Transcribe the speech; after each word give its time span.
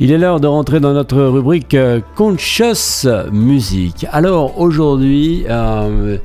Il 0.00 0.12
est 0.12 0.18
l'heure 0.18 0.38
de 0.38 0.46
rentrer 0.46 0.78
dans 0.78 0.92
notre 0.92 1.20
rubrique 1.20 1.74
euh, 1.74 1.98
Conscious 2.14 3.04
Music. 3.32 4.06
Alors 4.12 4.60
aujourd'hui, 4.60 5.44
euh, 5.50 6.18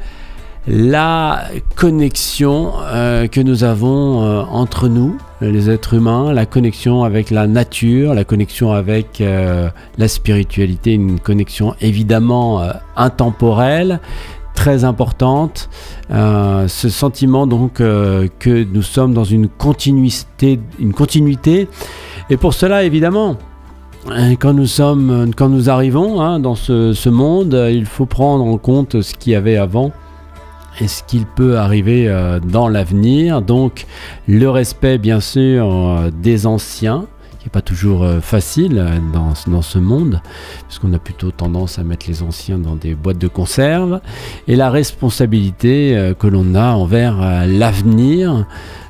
la 0.68 1.46
connexion 1.75 2.74
euh, 2.83 3.25
que 3.25 3.42
nous 3.42 3.64
avons 3.64 4.22
entre 4.51 4.90
nous, 4.90 5.17
les 5.42 5.72
êtres 5.72 5.96
humains, 5.96 6.33
la 6.33 6.46
connexion 6.46 7.04
avec 7.04 7.32
la 7.32 7.48
nature, 7.48 8.14
la 8.14 8.23
connexion 8.23 8.73
avec 8.73 9.23
la 9.97 10.07
spiritualité, 10.07 10.93
une 10.93 11.19
connexion 11.19 11.73
évidemment 11.81 12.61
intemporelle, 12.95 13.99
très 14.53 14.83
importante. 14.83 15.69
ce 16.11 16.89
sentiment 16.89 17.47
donc 17.47 17.73
que 17.73 18.63
nous 18.71 18.83
sommes 18.83 19.13
dans 19.13 19.25
une 19.25 19.49
continuité, 19.49 20.59
une 20.79 20.93
continuité. 20.93 21.67
Et 22.29 22.37
pour 22.37 22.53
cela, 22.53 22.83
évidemment, 22.85 23.37
quand 24.39 24.54
nous 24.54 24.67
sommes, 24.67 25.31
quand 25.36 25.50
nous 25.50 25.69
arrivons 25.69 26.21
hein, 26.21 26.39
dans 26.39 26.55
ce, 26.55 27.09
monde, 27.09 27.54
il 27.71 27.86
faut 27.86 28.05
prendre 28.05 28.43
en 28.43 28.57
compte 28.57 29.01
ce 29.01 29.14
qu'il 29.14 29.33
y 29.33 29.36
avait 29.36 29.57
avant 29.57 29.91
et 30.82 30.87
ce 30.87 31.04
qu'il 31.04 31.25
peut 31.25 31.57
arriver 31.57 32.08
euh, 32.08 32.40
dans 32.40 32.68
l'avenir. 32.68 33.42
Donc 33.42 33.86
le 34.28 34.50
respect 34.50 34.98
bien 34.98 35.20
sûr 35.20 35.70
euh, 35.72 36.12
des 36.12 36.45
anciens, 36.48 37.05
qui 37.44 37.50
n'est 37.50 37.52
pas 37.52 37.62
toujours 37.62 38.04
euh, 38.04 38.22
facile 38.22 38.84
dans, 39.14 39.34
dans 39.48 39.62
ce 39.62 39.78
monde, 39.78 40.22
puisqu'on 40.68 40.94
a 40.94 41.00
plutôt 41.00 41.32
tendance 41.32 41.78
à 41.78 41.84
mettre 41.84 42.08
les 42.08 42.24
anciens 42.24 42.58
dans 42.58 42.76
des 42.76 42.96
boîtes 42.96 43.18
de 43.18 43.28
conserve, 43.28 44.00
et 44.48 44.56
la 44.56 44.70
responsabilité 44.70 46.14
que 46.18 46.28
l'on 46.28 46.56
a 46.56 46.72
envers 46.74 47.46
l'avenir. 47.46 48.46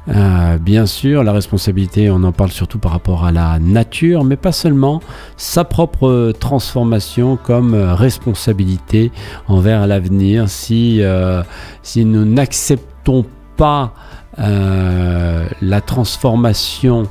Euh, 0.10 0.58
bien 0.58 0.86
sûr, 0.86 1.24
la 1.24 1.32
responsabilité, 1.32 2.10
on 2.10 2.24
en 2.24 2.34
parle 2.34 2.52
surtout 2.52 2.78
par 2.78 2.92
rapport 2.92 3.24
à 3.24 3.32
la 3.32 3.60
nature, 3.60 4.24
mais 4.24 4.36
pas 4.36 4.52
seulement, 4.52 5.02
sa 5.38 5.64
propre 5.64 6.34
transformation 6.40 7.38
comme 7.38 7.74
responsabilité 7.74 9.12
envers 9.48 9.88
l'avenir. 9.88 10.50
Si, 10.50 11.02
euh, 11.02 11.42
si 11.84 12.04
nous 12.06 12.26
n'acceptons 12.26 13.26
pas 13.56 13.94
euh, 14.40 15.48
la 15.62 15.82
transformation 15.82 17.04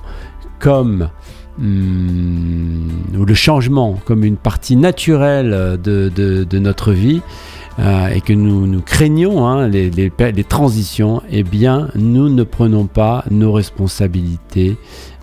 comme 0.59 1.09
ou 1.59 3.25
le 3.25 3.35
changement 3.35 3.99
comme 4.05 4.25
une 4.25 4.37
partie 4.37 4.77
naturelle 4.77 5.79
de, 5.83 6.59
notre 6.59 6.93
vie, 6.93 7.21
euh, 7.79 8.09
et 8.09 8.21
que 8.21 8.33
nous, 8.33 8.81
craignons 8.83 9.47
hein, 9.47 9.69
les, 9.69 10.45
transitions, 10.45 11.23
eh 11.31 11.43
bien, 11.43 11.89
nous 11.95 12.29
ne 12.29 12.43
prenons 12.43 12.87
pas 12.87 13.25
nos 13.31 13.53
responsabilités 13.53 14.77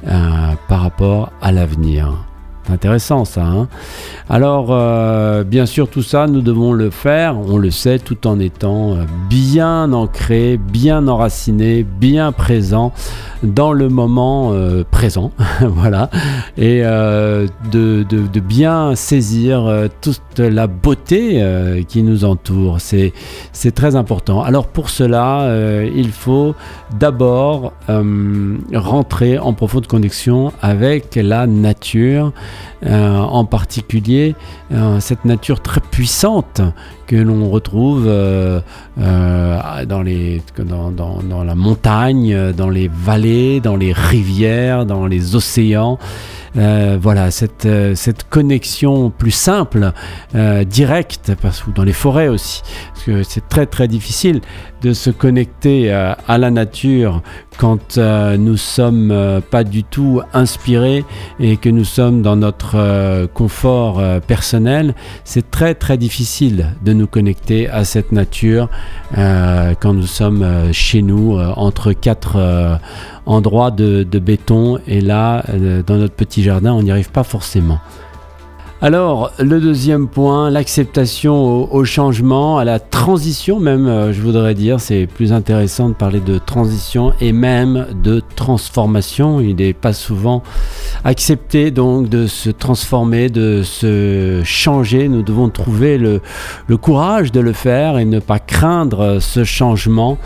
euh, 0.07 0.53
par 0.67 0.81
rapport 0.81 1.31
à 1.41 1.51
l'avenir 1.51 2.28
intéressant 2.71 3.25
ça. 3.25 3.43
Hein. 3.43 3.67
Alors, 4.31 4.67
euh, 4.69 5.43
bien 5.43 5.65
sûr, 5.65 5.89
tout 5.89 6.03
ça, 6.03 6.27
nous 6.27 6.41
devons 6.41 6.71
le 6.71 6.91
faire, 6.91 7.35
on 7.39 7.57
le 7.57 7.71
sait, 7.71 7.97
tout 7.97 8.27
en 8.27 8.39
étant 8.39 8.93
euh, 8.93 9.05
bien 9.27 9.91
ancré, 9.91 10.57
bien 10.57 11.07
enraciné, 11.07 11.83
bien 11.83 12.31
présent 12.31 12.93
dans 13.41 13.73
le 13.73 13.89
moment 13.89 14.51
euh, 14.53 14.83
présent. 14.89 15.31
voilà. 15.61 16.11
Et 16.57 16.81
de, 16.81 18.03
de, 18.03 18.39
bien 18.39 18.95
saisir 18.95 19.87
toute 20.01 20.39
la 20.39 20.67
beauté 20.67 21.43
qui 21.87 22.03
nous 22.03 22.25
entoure. 22.25 22.79
C'est 22.79 23.13
très 23.73 23.95
important. 23.95 24.43
Alors, 24.43 24.67
pour 24.67 24.89
cela, 24.89 25.49
il 25.95 26.11
faut 26.11 26.55
d'abord 26.97 27.73
rentrer 28.73 29.37
en 29.37 29.53
profonde 29.53 29.87
connexion 29.87 30.51
avec 30.61 31.15
la 31.15 31.47
nature. 31.47 32.33
Euh, 32.85 33.17
en 33.17 33.43
particulier 33.43 34.35
euh, 34.71 35.01
cette 35.01 35.25
nature 35.25 35.61
très 35.61 35.81
puissante 35.81 36.61
que 37.09 37.15
l'on 37.15 37.49
retrouve 37.49 38.05
euh, 38.07 38.61
dans, 38.97 40.03
les, 40.03 40.43
dans, 40.59 40.91
dans, 40.91 41.43
la 41.43 41.55
montagne, 41.55 42.53
dans 42.55 42.69
les 42.69 42.87
vallées, 42.87 43.61
dans 43.61 43.75
les 43.75 43.93
rivières, 43.93 44.85
dans 44.85 45.07
les 45.07 45.35
océans. 45.35 45.97
voilà, 46.53 47.31
cette, 47.31 47.67
cette 47.95 48.29
connexion 48.29 49.09
plus 49.09 49.31
simple, 49.31 49.91
directe, 50.67 51.31
parce 51.41 51.61
que 51.63 51.71
dans 51.71 51.83
les 51.83 51.93
forêts 51.93 52.27
aussi, 52.27 52.61
parce 52.93 53.05
que 53.05 53.23
c'est 53.23 53.49
très 53.49 53.65
très 53.65 53.87
difficile 53.87 54.41
de 54.83 54.93
se 54.93 55.09
connecter 55.09 55.91
à 55.91 56.37
la 56.37 56.51
nature 56.51 57.23
quand 57.59 57.97
euh, 57.97 58.37
nous 58.37 58.55
sommes 58.55 59.11
euh, 59.11 59.41
pas 59.41 59.65
du 59.65 59.83
tout 59.83 60.21
inspirés 60.33 61.03
et 61.41 61.57
que 61.57 61.67
nous 61.67 61.83
sommes 61.83 62.21
dans 62.21 62.37
notre 62.37 62.75
euh, 62.75 63.27
confort 63.27 64.01
personnel, 64.25 64.95
c'est 65.25 65.51
très 65.51 65.75
très 65.75 65.97
difficile 65.97 66.67
de 66.85 66.93
nous 66.99 67.07
connecter 67.07 67.69
à 67.69 67.83
cette 67.83 68.11
nature 68.11 68.69
quand 69.15 69.93
nous 69.93 70.05
sommes 70.07 70.45
chez 70.71 71.01
nous 71.01 71.39
entre 71.39 71.93
quatre 71.93 72.79
endroits 73.25 73.71
de, 73.71 74.03
de, 74.03 74.19
béton 74.19 74.79
et 74.87 75.01
là 75.01 75.43
dans 75.85 75.97
notre 75.97 76.13
petit 76.13 76.43
jardin 76.43 76.73
on 76.73 76.83
n'y 76.83 76.91
arrive 76.91 77.11
pas 77.11 77.23
forcément. 77.23 77.79
Alors, 78.81 79.33
le 79.39 79.59
deuxième 79.59 80.07
point, 80.07 80.49
l'acceptation 80.49 81.69
au, 81.69 81.83
changement, 81.83 82.59
à 82.59 82.63
la 82.63 82.79
transition 82.79 83.59
même, 83.59 83.87
euh, 83.87 84.13
je 84.13 84.21
voudrais 84.21 84.53
dire, 84.53 84.79
c'est 84.79 85.05
plus 85.05 85.33
intéressant 85.33 85.89
de 85.89 85.93
parler 85.93 86.21
de 86.21 86.37
transition 86.37 87.11
et 87.19 87.33
même 87.33 87.87
de 88.01 88.21
transformation. 88.37 89.41
Il 89.41 89.57
n'est 89.57 89.73
pas 89.73 89.91
souvent 89.91 90.43
accepté 91.03 91.71
donc 91.71 92.07
de 92.07 92.25
se 92.25 92.49
transformer, 92.49 93.27
de 93.27 93.63
se 93.63 94.43
changer. 94.45 95.09
Nous 95.09 95.23
devons 95.23 95.49
trouver 95.49 95.97
le, 95.97 96.21
courage 96.77 97.33
de 97.33 97.41
le 97.41 97.51
faire 97.51 97.97
et 97.97 98.05
ne 98.05 98.19
pas 98.19 98.39
craindre 98.39 99.17
ce 99.19 99.43
changement, 99.43 100.17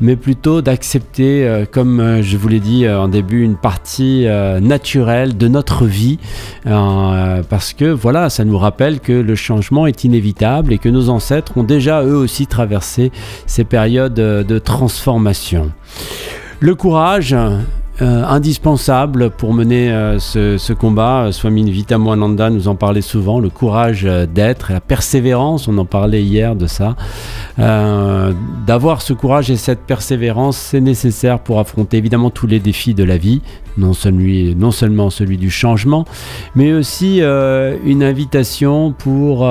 mais 0.00 0.16
plutôt 0.16 0.62
d'accepter, 0.62 1.46
euh, 1.46 1.64
comme 1.64 2.00
euh, 2.00 2.22
je 2.22 2.36
vous 2.36 2.48
l'ai 2.48 2.58
dit 2.58 2.88
en 2.88 3.06
début, 3.06 3.44
une 3.44 3.56
partie 3.56 4.26
naturelle 4.60 5.36
de 5.36 5.46
notre 5.46 5.86
vie, 5.86 6.18
parce 6.64 7.72
que 7.72 7.99
voilà, 8.00 8.30
ça 8.30 8.44
nous 8.44 8.58
rappelle 8.58 9.00
que 9.00 9.12
le 9.12 9.34
changement 9.34 9.86
est 9.86 10.04
inévitable 10.04 10.72
et 10.72 10.78
que 10.78 10.88
nos 10.88 11.08
ancêtres 11.08 11.56
ont 11.56 11.62
déjà 11.62 12.02
eux 12.02 12.16
aussi 12.16 12.46
traversé 12.46 13.12
ces 13.46 13.64
périodes 13.64 14.14
de 14.14 14.58
transformation. 14.58 15.70
Le 16.60 16.74
courage, 16.74 17.34
euh, 18.02 18.24
indispensable 18.24 19.28
pour 19.28 19.52
mener 19.52 19.92
euh, 19.92 20.18
ce, 20.18 20.72
combat. 20.72 21.32
Swami 21.32 21.70
Vitamoananda 21.70 22.48
nous 22.48 22.66
en 22.66 22.74
parlait 22.74 23.02
souvent, 23.02 23.40
le 23.40 23.50
courage 23.50 24.06
euh, 24.06 24.24
d'être, 24.24 24.72
la 24.72 24.80
persévérance, 24.80 25.68
on 25.68 25.76
en 25.76 25.84
parlait 25.84 26.22
hier 26.22 26.56
de 26.56 26.66
ça. 26.66 26.96
D'avoir 27.60 29.02
ce 29.02 29.12
courage 29.12 29.50
et 29.50 29.56
cette 29.56 29.80
persévérance, 29.80 30.56
c'est 30.56 30.80
nécessaire 30.80 31.40
pour 31.40 31.58
affronter 31.58 31.98
évidemment 31.98 32.30
tous 32.30 32.46
les 32.46 32.60
défis 32.60 32.94
de 32.94 33.04
la 33.04 33.16
vie, 33.16 33.42
non, 33.76 33.92
seulement 33.92 35.10
celui 35.10 35.36
du 35.36 35.50
changement, 35.50 36.04
mais 36.54 36.72
aussi 36.72 37.20
une 37.20 38.02
invitation 38.02 38.92
pour 38.92 39.46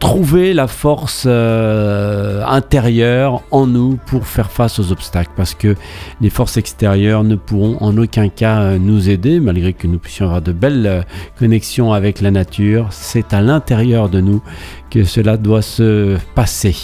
trouver 0.00 0.54
la 0.54 0.66
force 0.66 1.24
euh, 1.26 2.42
intérieure 2.46 3.42
en 3.50 3.66
nous 3.66 3.98
pour 4.06 4.26
faire 4.26 4.50
face 4.50 4.78
aux 4.80 4.90
obstacles 4.90 5.30
parce 5.36 5.54
que 5.54 5.76
les 6.20 6.30
forces 6.30 6.56
extérieures 6.56 7.22
ne 7.22 7.36
pourront 7.36 7.76
en 7.80 7.96
aucun 7.96 8.28
cas 8.28 8.62
euh, 8.62 8.78
nous 8.78 9.10
aider 9.10 9.38
malgré 9.38 9.74
que 9.74 9.86
nous 9.86 9.98
puissions 9.98 10.24
avoir 10.24 10.42
de 10.42 10.52
belles 10.52 10.86
euh, 10.86 11.02
connexions 11.38 11.92
avec 11.92 12.22
la 12.22 12.30
nature. 12.30 12.88
C'est 12.90 13.32
à 13.34 13.42
l'intérieur 13.42 14.08
de 14.08 14.20
nous 14.20 14.42
que 14.90 15.04
cela 15.04 15.36
doit 15.36 15.62
se 15.62 16.16
passer 16.34 16.74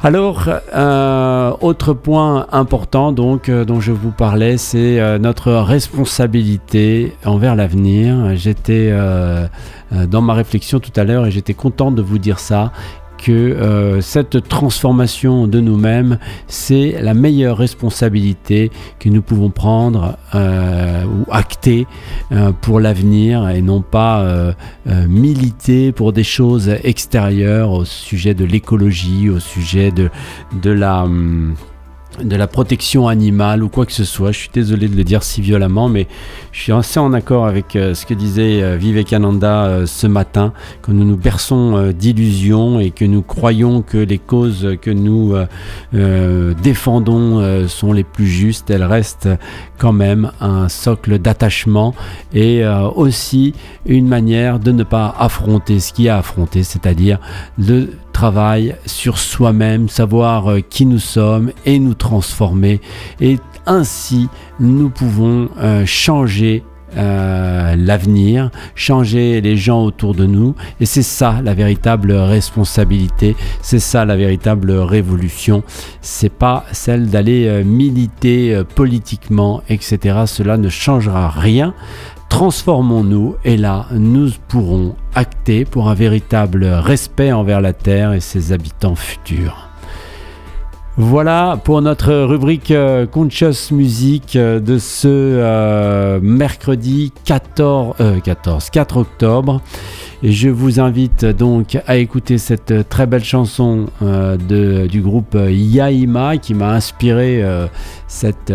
alors, 0.00 0.48
euh, 0.76 1.52
autre 1.60 1.92
point 1.92 2.46
important 2.52 3.10
donc 3.10 3.48
euh, 3.48 3.64
dont 3.64 3.80
je 3.80 3.90
vous 3.90 4.12
parlais, 4.12 4.56
c'est 4.56 5.00
euh, 5.00 5.18
notre 5.18 5.52
responsabilité 5.52 7.16
envers 7.24 7.56
l'avenir. 7.56 8.36
J'étais 8.36 8.92
dans 9.90 10.22
ma 10.22 10.34
réflexion 10.34 10.78
tout 10.78 10.92
à 10.94 11.02
l'heure 11.02 11.26
et 11.26 11.32
j'étais 11.32 11.54
content 11.54 11.90
de 11.90 12.00
vous 12.00 12.18
dire 12.18 12.38
ça 12.38 12.72
que 13.18 13.32
euh, 13.32 14.00
cette 14.00 14.48
transformation 14.48 15.46
de 15.46 15.60
nous-mêmes, 15.60 16.18
c'est 16.46 16.96
la 17.02 17.14
meilleure 17.14 17.58
responsabilité 17.58 18.70
que 18.98 19.08
nous 19.08 19.22
pouvons 19.22 19.50
prendre 19.50 20.16
euh, 20.34 21.04
ou 21.04 21.30
acter 21.30 21.86
euh, 22.32 22.52
pour 22.52 22.80
l'avenir 22.80 23.48
et 23.48 23.60
non 23.60 23.82
pas 23.82 24.08
militer 25.08 25.92
pour 25.92 26.12
des 26.12 26.24
choses 26.24 26.68
extérieures 26.84 27.72
au 27.72 27.84
sujet 27.84 28.34
de 28.34 28.44
l'écologie, 28.44 29.28
au 29.28 29.40
sujet 29.40 29.90
de, 29.90 30.10
de 30.62 30.70
la... 30.70 31.02
Hum, 31.02 31.54
de 32.22 32.36
la 32.36 32.46
protection 32.46 33.08
animale 33.08 33.62
ou 33.62 33.68
quoi 33.68 33.86
que 33.86 33.92
ce 33.92 34.04
soit. 34.04 34.32
Je 34.32 34.38
suis 34.38 34.50
désolé 34.52 34.88
de 34.88 34.96
le 34.96 35.04
dire 35.04 35.22
si 35.22 35.40
violemment, 35.40 35.88
mais 35.88 36.06
je 36.52 36.62
suis 36.62 36.72
assez 36.72 36.98
en 36.98 37.12
accord 37.12 37.46
avec 37.46 37.76
euh, 37.76 37.94
ce 37.94 38.06
que 38.06 38.14
disait 38.14 38.62
euh, 38.62 38.76
Vivekananda 38.76 39.66
euh, 39.66 39.86
ce 39.86 40.06
matin, 40.06 40.52
que 40.82 40.90
nous 40.90 41.04
nous 41.04 41.16
berçons 41.16 41.92
d'illusions 41.92 42.80
et 42.80 42.90
que 42.90 43.04
nous 43.04 43.22
croyons 43.22 43.82
que 43.82 43.98
les 43.98 44.18
causes 44.18 44.76
que 44.80 44.90
nous 44.90 45.34
défendons 46.62 47.66
sont 47.68 47.92
les 47.92 48.04
plus 48.04 48.26
justes. 48.26 48.70
Elles 48.70 48.84
restent 48.84 49.28
quand 49.78 49.92
même 49.92 50.32
un 50.40 50.68
socle 50.68 51.18
d'attachement 51.18 51.94
et 52.32 52.64
aussi 52.94 53.54
une 53.86 54.08
manière 54.08 54.58
de 54.58 54.72
ne 54.72 54.82
pas 54.82 55.14
affronter 55.18 55.80
ce 55.80 55.92
qui 55.92 56.08
a 56.08 56.18
affronté, 56.18 56.62
c'est-à-dire 56.62 57.18
le 57.58 57.90
travail 58.18 58.74
sur 58.84 59.16
soi-même, 59.16 59.88
savoir 59.88 60.50
euh, 60.50 60.60
qui 60.60 60.86
nous 60.86 60.98
sommes 60.98 61.52
et 61.64 61.78
nous 61.78 61.94
transformer. 61.94 62.80
Et 63.20 63.38
ainsi, 63.64 64.28
nous 64.58 64.90
pouvons 64.90 65.48
euh, 65.60 65.86
changer 65.86 66.64
euh, 66.96 67.76
l'avenir, 67.76 68.50
changer 68.74 69.40
les 69.40 69.56
gens 69.56 69.84
autour 69.84 70.16
de 70.16 70.26
nous. 70.26 70.56
Et 70.80 70.86
c'est 70.86 71.04
ça 71.04 71.40
la 71.44 71.54
véritable 71.54 72.10
responsabilité, 72.10 73.36
c'est 73.62 73.78
ça 73.78 74.04
la 74.04 74.16
véritable 74.16 74.72
révolution. 74.72 75.62
C'est 76.00 76.32
pas 76.32 76.64
celle 76.72 77.10
d'aller 77.10 77.62
militer 77.62 78.62
politiquement, 78.74 79.62
etc. 79.68 80.22
Cela 80.26 80.56
ne 80.56 80.68
changera 80.68 81.28
rien. 81.28 81.72
Transformons-nous 82.28 83.36
et 83.44 83.56
là, 83.56 83.86
nous 83.92 84.30
pourrons 84.48 84.94
acter 85.14 85.64
pour 85.64 85.88
un 85.88 85.94
véritable 85.94 86.64
respect 86.64 87.32
envers 87.32 87.60
la 87.60 87.72
Terre 87.72 88.12
et 88.12 88.20
ses 88.20 88.52
habitants 88.52 88.94
futurs. 88.94 89.68
Voilà 91.00 91.60
pour 91.62 91.80
notre 91.80 92.12
rubrique 92.12 92.72
euh, 92.72 93.06
Conscious 93.06 93.70
Music 93.70 94.34
euh, 94.34 94.58
de 94.58 94.78
ce 94.78 95.06
euh, 95.06 96.18
mercredi 96.20 97.12
14, 97.24 97.94
14, 98.24 98.70
4 98.70 98.96
octobre. 98.96 99.62
Et 100.24 100.32
je 100.32 100.48
vous 100.48 100.80
invite 100.80 101.24
donc 101.24 101.78
à 101.86 101.98
écouter 101.98 102.38
cette 102.38 102.88
très 102.88 103.06
belle 103.06 103.22
chanson 103.22 103.86
du 104.00 105.00
groupe 105.00 105.36
Yaima 105.48 106.38
qui 106.38 106.54
m'a 106.54 106.72
inspiré 106.72 107.44
cette, 108.08 108.52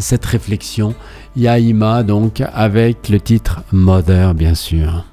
cette 0.00 0.24
réflexion. 0.24 0.94
Yaima 1.36 2.02
donc 2.02 2.42
avec 2.54 3.08
le 3.08 3.20
titre 3.20 3.62
Mother 3.72 4.34
bien 4.34 4.54
sûr. 4.54 5.04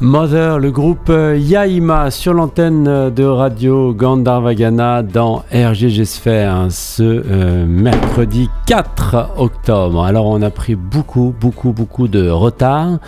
Mother, 0.00 0.58
le 0.58 0.72
groupe 0.72 1.08
Yaima 1.08 2.10
sur 2.10 2.34
l'antenne 2.34 3.10
de 3.10 3.24
radio 3.24 3.94
Gandharvagana 3.94 5.04
dans 5.04 5.44
RGG 5.52 6.04
Sphere 6.04 6.66
ce 6.70 7.02
euh, 7.02 7.64
mercredi 7.64 8.50
4 8.66 9.34
octobre. 9.36 10.04
Alors 10.04 10.26
on 10.26 10.42
a 10.42 10.50
pris 10.50 10.74
beaucoup, 10.74 11.32
beaucoup, 11.40 11.72
beaucoup 11.72 12.08
de 12.08 12.28
retard 12.28 12.98